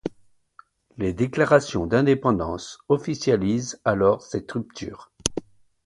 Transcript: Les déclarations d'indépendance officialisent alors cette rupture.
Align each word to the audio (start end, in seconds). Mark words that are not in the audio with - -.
Les 0.97 1.13
déclarations 1.13 1.85
d'indépendance 1.85 2.79
officialisent 2.89 3.79
alors 3.85 4.23
cette 4.23 4.51
rupture. 4.51 5.11